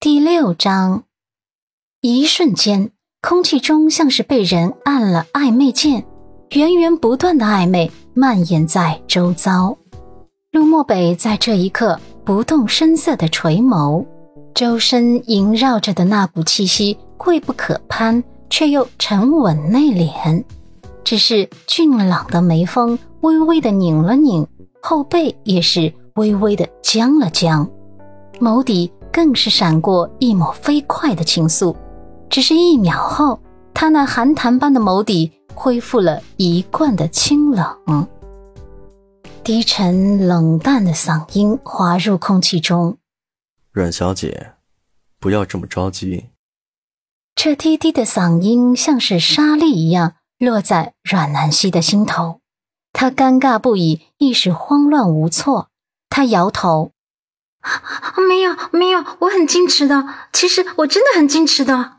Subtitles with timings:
[0.00, 1.02] 第六章，
[2.02, 6.06] 一瞬间，空气中像是被人按了暧昧键，
[6.50, 9.76] 源源不断的暧昧蔓延在周遭。
[10.52, 14.06] 陆漠北在这一刻不动声色的垂眸，
[14.54, 20.44] 周身萦绕着的那股气息贵不可攀，却又沉稳内敛。
[21.02, 24.46] 只是俊朗的眉峰微微的拧了拧，
[24.80, 27.68] 后背也是微微的僵了僵，
[28.38, 28.92] 眸底。
[29.12, 31.74] 更是闪过一抹飞快的情愫，
[32.28, 33.40] 只是一秒后，
[33.74, 38.06] 他那寒潭般的眸底恢复了一贯的清冷，
[39.42, 42.98] 低沉冷淡的嗓音滑入空气中
[43.72, 44.52] ：“阮小姐，
[45.18, 46.26] 不要这么着急。”
[47.34, 52.40] 这低低的嗓音像是沙粒一样落在阮南希的心头，
[52.92, 55.68] 她尴尬不已，一时慌乱无措。
[56.10, 56.90] 她摇头。
[58.28, 60.06] 没有没有，我很矜持的。
[60.32, 61.98] 其实我真的很矜持的。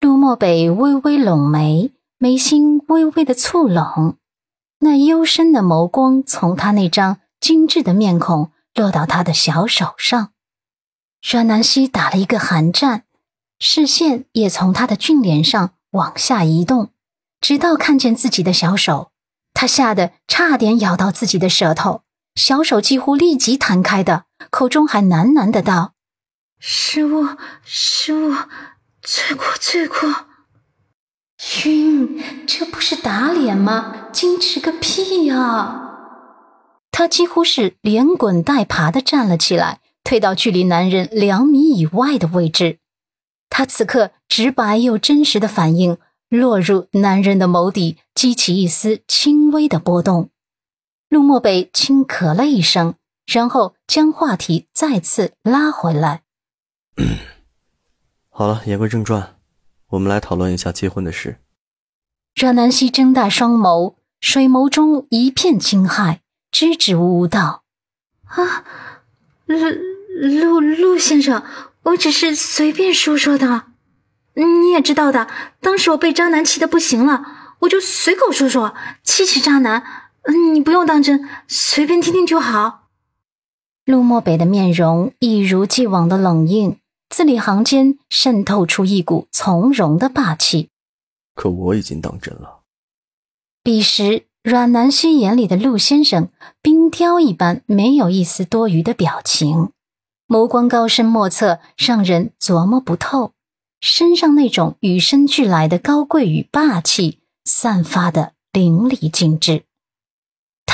[0.00, 4.16] 陆漠北微微拢眉，眉心微微的蹙拢，
[4.80, 10.30] 那幽深的眸光从他那张精致的面孔落到他的小手上。
[11.22, 13.04] 阮南希打了一个寒战，
[13.58, 16.90] 视线也从他的俊脸上往下移动，
[17.40, 19.10] 直到看见自己的小手，
[19.52, 22.03] 他吓得差点咬到自己的舌头。
[22.34, 25.94] 小手几乎立即弹开的，口中还喃喃的道
[26.58, 27.28] ：“失误，
[27.64, 28.34] 失误，
[29.00, 30.26] 罪过，罪过。”
[31.64, 34.08] 晕，这不是打脸吗？
[34.12, 35.80] 矜持个屁呀！
[36.90, 42.78] 他几乎是连滚带爬的站了起来，退到距离男人两米以外的位置。
[43.48, 45.98] 他此刻直白又真实的反应
[46.28, 50.30] 落入男人的眸底，激起一丝轻微的波动。
[51.14, 56.22] 陆漠北轻咳了一声，然后将话题再次拉回来。
[58.28, 59.36] 好了，言归正传，
[59.90, 61.38] 我们来讨论一下结婚的事。
[62.34, 66.18] 阮南希睁大双眸，水眸中一片惊骇，
[66.50, 67.62] 支支吾吾道
[68.26, 68.64] ：“啊，
[69.46, 71.44] 陆陆陆先生，
[71.84, 73.66] 我只是随便说说的。
[74.32, 75.28] 你也知道的，
[75.60, 79.84] 当时我被渣男气得不行了，我就随口说说，气气渣男。”
[80.52, 82.88] 你不用当真，随便听听就好。
[83.84, 86.78] 陆漠北的面容一如既往的冷硬，
[87.10, 90.70] 字里行间渗透出一股从容的霸气。
[91.34, 92.60] 可我已经当真了。
[93.62, 96.28] 彼时，阮南希眼里的陆先生
[96.62, 99.70] 冰雕一般，没有一丝多余的表情，
[100.28, 103.32] 眸光高深莫测，让人琢磨不透。
[103.80, 109.64] 身上那种与生俱来的高贵与霸气，散发的淋漓尽致。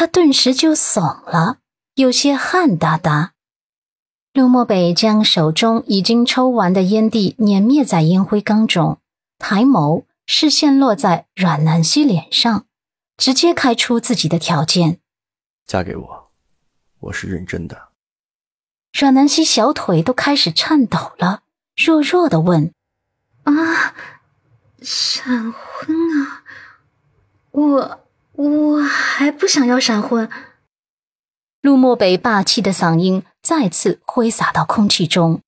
[0.00, 1.58] 他顿时就怂了，
[1.94, 3.34] 有些汗哒哒。
[4.32, 8.98] 陆漠北将手中已经抽完的烟蒂碾灭在烟灰缸中，
[9.38, 12.64] 抬眸，视线落在阮南希脸上，
[13.18, 15.00] 直接开出自己的条件
[15.68, 16.30] ：“嫁给我，
[17.00, 17.88] 我是认真的。”
[18.98, 21.42] 阮南希小腿都开始颤抖了，
[21.76, 22.72] 弱弱的问
[23.44, 23.94] ：“啊，
[24.80, 25.94] 闪婚
[26.24, 26.42] 啊，
[27.50, 28.00] 我。”
[28.40, 30.28] 我还不想要闪婚。
[31.60, 35.40] 陆漠北霸气的嗓音再次挥洒到空气中。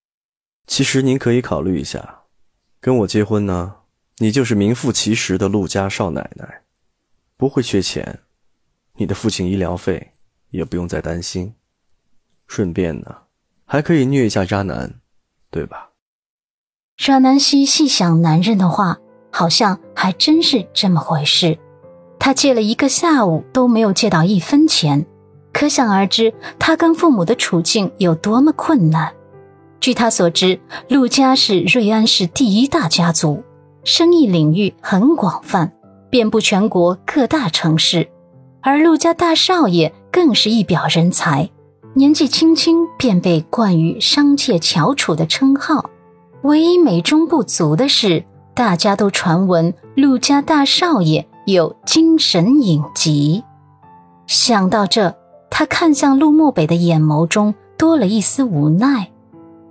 [0.67, 2.25] 其实您可以考虑一下，
[2.81, 3.77] 跟我结婚呢，
[4.19, 6.63] 你就是名副其实的陆家少奶奶，
[7.39, 8.21] 不会缺钱，
[8.97, 10.13] 你的父亲医疗费
[10.51, 11.55] 也不用再担心，
[12.47, 13.23] 顺便呢，
[13.65, 15.01] 还可以虐一下渣男，
[15.51, 15.93] 对吧？
[16.99, 18.99] 阮南希细想男人的话，
[19.31, 21.59] 好像还真是这么回事。
[22.25, 25.05] 他借了一个下午都没有借到一分钱，
[25.53, 29.13] 可想而知他跟父母的处境有多么困难。
[29.81, 33.43] 据他所知，陆家是瑞安市第一大家族，
[33.83, 35.73] 生意领域很广泛，
[36.11, 38.09] 遍布全国各大城市。
[38.61, 41.51] 而陆家大少爷更是一表人才，
[41.95, 45.91] 年纪轻轻便被冠于商界翘楚的称号。
[46.43, 51.27] 唯一美中不足的是，大家都传闻陆家大少爷。
[51.53, 53.43] 有精神隐疾。
[54.27, 55.15] 想到这，
[55.51, 59.11] 他看向陆漠北的眼眸中多了一丝无奈。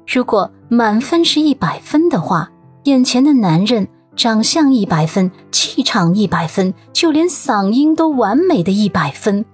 [0.07, 2.51] 如果满分是一百分的话，
[2.83, 9.45] 眼前的男人长相一百分，气场一百分，就连嗓音都完美的一百分。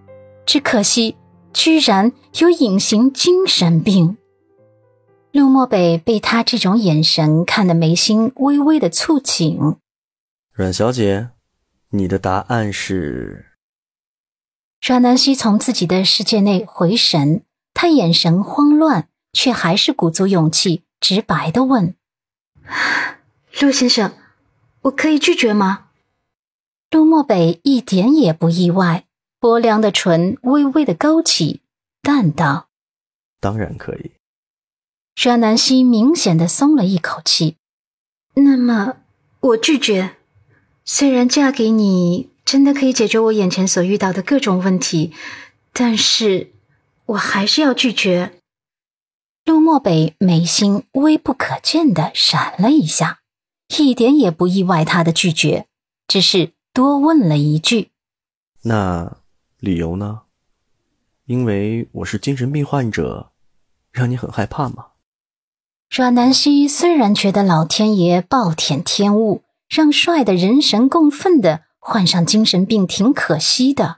[0.45, 1.15] 只可惜，
[1.53, 4.17] 居然有隐形精神病。
[5.31, 9.75] 陆漠北被他这种眼神看得眉心微微的蹙紧。
[10.53, 11.29] 阮小姐。
[11.89, 13.45] 你的答案是？
[14.85, 17.43] 阮南希从自己的世界内回神，
[17.73, 21.95] 他眼神慌乱，却还是鼓足勇气直白的问
[23.61, 24.13] ：“陆先生，
[24.81, 25.87] 我可以拒绝吗？”
[26.91, 29.05] 陆漠北一点也不意外，
[29.39, 31.61] 薄凉的唇微微的勾起，
[32.01, 32.67] 淡道
[33.39, 34.11] ：“当然可以。”
[35.15, 37.57] 阮南希明显的松了一口气。
[38.35, 38.97] 那么，
[39.39, 40.16] 我拒绝。
[40.87, 45.13] 虽然嫁给你真的可以解决我眼前所遇到的各种问题，
[45.73, 46.53] 但是
[47.05, 48.39] 我还是要拒绝。
[49.45, 53.19] 陆漠北眉心微不可见的闪了一下，
[53.77, 55.67] 一点也不意外他的拒绝，
[56.07, 56.53] 只是。
[56.73, 57.89] 多问了一句
[58.61, 59.17] ：“那
[59.57, 60.21] 理由呢？
[61.25, 63.31] 因为我是精神病患者，
[63.91, 64.89] 让你很害怕吗？”
[65.89, 73.97] 阮南希虽然觉得老天爷暴殄天物，让帅的人神共愤的患上精神病挺可惜的，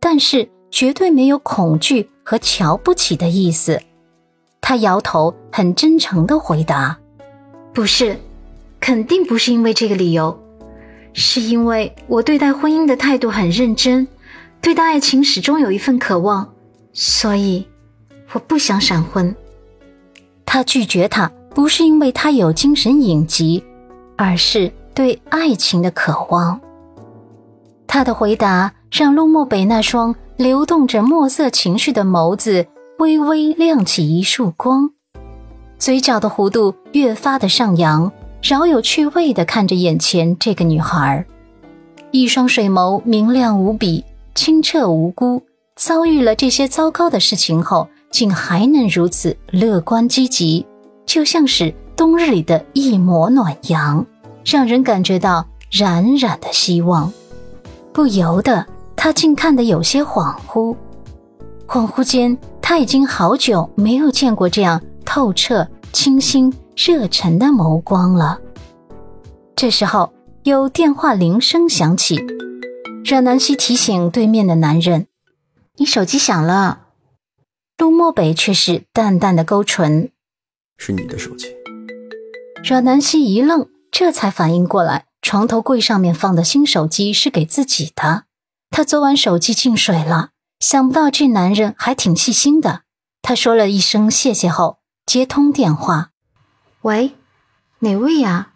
[0.00, 3.80] 但是绝对没有恐惧和瞧不起的意思。
[4.60, 6.98] 他摇头，很真诚的回答
[7.72, 8.18] ：“不是，
[8.80, 10.38] 肯定不是因为这个理由。”
[11.14, 14.06] 是因为我对待婚姻的态度很认真，
[14.60, 16.52] 对待爱情始终有一份渴望，
[16.92, 17.66] 所以
[18.32, 19.34] 我不想闪婚。
[20.44, 23.64] 他拒绝他，不是因为他有精神隐疾，
[24.16, 26.60] 而是对爱情的渴望。
[27.86, 32.66] 他的回答让陆慕北那双流动着墨色情绪的眸子
[32.98, 34.90] 微微亮起一束光，
[35.78, 38.10] 嘴角的弧度越发的上扬。
[38.42, 41.24] 饶有趣味的看着眼前这个女孩，
[42.10, 44.04] 一双水眸明亮无比，
[44.34, 45.40] 清澈无辜。
[45.76, 50.66] 遭遇了这些糟糕的事情后，竟还能如此乐观积极，
[51.06, 54.04] 就像是冬日里的一抹暖阳，
[54.50, 57.12] 让人感觉到冉冉的希望。
[57.92, 58.66] 不由得，
[58.96, 60.74] 他竟看得有些恍惚。
[61.66, 66.52] 恍惚间，他已经好久没有见过这样透彻、清新。
[66.78, 68.40] 热忱的眸光了。
[69.56, 70.12] 这时候，
[70.44, 72.24] 有电话铃声响起，
[73.04, 75.08] 阮南希提醒对面的男人
[75.78, 76.82] ：“你手机响了。”
[77.78, 80.12] 陆漠北却是淡淡的勾唇
[80.78, 81.48] ：“是你的手机。”
[82.62, 83.66] 阮南希一愣，
[83.98, 88.26] 这才反应过来，床头柜上面放的新手机是给自己的。
[88.70, 90.30] 他昨晚手机进水了，
[90.60, 92.82] 想不到这男人还挺细心的。
[93.22, 96.12] 他说了一声谢谢后，接通电话。
[96.82, 97.16] 喂，
[97.80, 98.52] 哪位呀？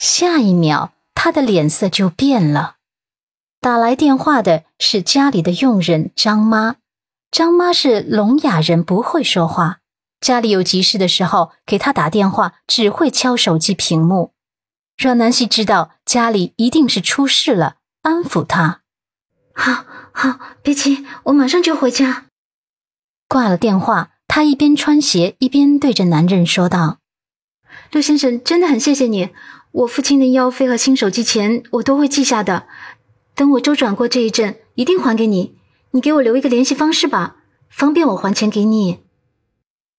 [0.00, 2.78] 下一秒，他的脸色就变了。
[3.60, 6.74] 打来电话的是家里的佣人张妈。
[7.30, 9.81] 张妈是聋哑人，不会说话。
[10.22, 14.32] 家里有急事的时候，给他打电话只会敲手机屏幕。
[14.96, 18.82] 让南希知道家里一定是出事了，安抚他
[19.52, 22.26] ：“好好，别急，我马上就回家。”
[23.28, 26.98] 挂了电话，他一边穿鞋一边对着男人说道。
[27.90, 29.30] 陆先生，真的很谢谢你。
[29.72, 32.68] 我父亲的医药费和新手机钱我都会记下的，
[33.34, 35.56] 等我周转过这一阵，一定还给你。
[35.90, 39.00] 你给我留一个联系方式吧，方便我还钱给你。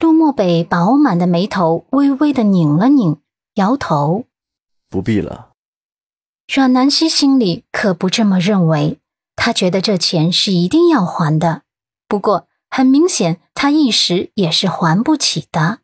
[0.03, 3.21] 陆漠北饱满的眉头微微的拧了拧，
[3.53, 4.25] 摇头
[4.91, 5.53] ：“不必了。”
[6.53, 8.99] 阮南希心里可不这么认为，
[9.37, 11.61] 他觉得这钱是一定要还的。
[12.09, 15.79] 不过很明显，他一时也是还不起的，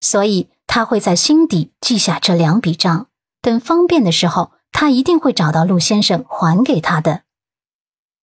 [0.00, 0.48] 所以。
[0.66, 3.06] 他会在心底记下这两笔账，
[3.42, 7.22] 等方便的时候，他一定会找到陆先生还给他的。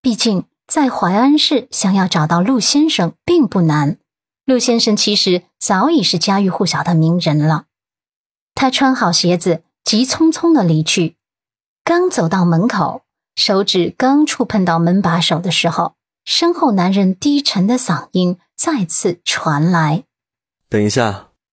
[0.02, 4.00] 毕竟在淮安市，想要找到陆先生并不难。
[4.46, 7.66] 陆先生其实早已是家喻户晓的名人了。
[8.54, 11.18] 他穿好鞋子，急匆匆的离去。
[11.84, 13.04] 刚走到门口，
[13.36, 15.96] 手指刚触碰到门把手的时候，
[16.26, 20.04] 身后男人低沉的嗓音再次传来
[20.70, 21.30] ：“等一下。”